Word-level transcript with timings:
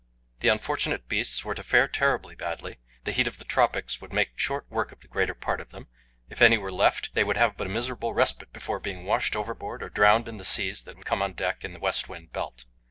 The 0.39 0.47
unfortunate 0.47 1.07
beasts 1.07 1.45
were 1.45 1.53
to 1.53 1.61
fare 1.61 1.87
terribly 1.87 2.33
badly. 2.33 2.79
The 3.03 3.11
heat 3.11 3.27
of 3.27 3.37
the 3.37 3.45
tropics 3.45 4.01
would 4.01 4.11
make 4.11 4.29
short 4.35 4.65
work 4.67 4.91
of 4.91 5.01
the 5.01 5.07
greater 5.07 5.35
part 5.35 5.61
of 5.61 5.69
them. 5.69 5.89
If 6.27 6.41
any 6.41 6.57
were 6.57 6.71
left, 6.71 7.13
they 7.13 7.23
would 7.23 7.37
have 7.37 7.55
but 7.55 7.67
a 7.67 7.69
miserable 7.69 8.11
respite 8.11 8.51
before 8.51 8.79
being 8.79 9.05
washed 9.05 9.35
overboard 9.35 9.83
or 9.83 9.89
drowned 9.89 10.27
in 10.27 10.37
the 10.37 10.43
seas 10.43 10.81
that 10.85 10.95
would 10.97 11.05
come 11.05 11.21
on 11.21 11.33
deck 11.33 11.63
in 11.63 11.73
the 11.73 11.79
west 11.79 12.09
wind 12.09 12.33
belt. 12.33 12.65